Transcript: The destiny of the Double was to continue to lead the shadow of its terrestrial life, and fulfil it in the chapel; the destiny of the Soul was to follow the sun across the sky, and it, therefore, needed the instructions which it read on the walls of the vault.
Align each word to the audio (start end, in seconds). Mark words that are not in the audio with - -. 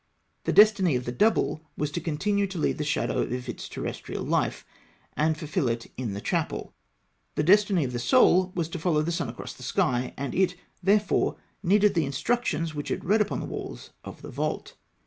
The 0.45 0.51
destiny 0.51 0.95
of 0.95 1.05
the 1.05 1.11
Double 1.11 1.61
was 1.77 1.91
to 1.91 2.01
continue 2.01 2.47
to 2.47 2.57
lead 2.57 2.79
the 2.79 2.83
shadow 2.83 3.19
of 3.19 3.47
its 3.47 3.69
terrestrial 3.69 4.23
life, 4.23 4.65
and 5.15 5.37
fulfil 5.37 5.69
it 5.69 5.91
in 5.95 6.13
the 6.15 6.21
chapel; 6.21 6.73
the 7.35 7.43
destiny 7.43 7.83
of 7.83 7.93
the 7.93 7.99
Soul 7.99 8.51
was 8.55 8.67
to 8.69 8.79
follow 8.79 9.03
the 9.03 9.11
sun 9.11 9.29
across 9.29 9.53
the 9.53 9.61
sky, 9.61 10.15
and 10.17 10.33
it, 10.33 10.55
therefore, 10.81 11.35
needed 11.61 11.93
the 11.93 12.05
instructions 12.07 12.73
which 12.73 12.89
it 12.89 13.05
read 13.05 13.29
on 13.29 13.41
the 13.41 13.45
walls 13.45 13.91
of 14.03 14.23
the 14.23 14.29
vault. 14.31 14.73